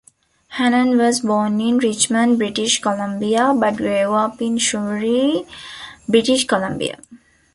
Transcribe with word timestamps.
Hannan 0.47 0.97
was 0.97 1.19
born 1.19 1.61
in 1.61 1.77
Richmond, 1.77 2.39
British 2.39 2.81
Columbia, 2.81 3.53
but 3.55 3.75
grew 3.77 4.13
up 4.15 4.41
in 4.41 4.57
Surrey, 4.59 5.45
British 6.09 6.45
Columbia. 6.45 6.97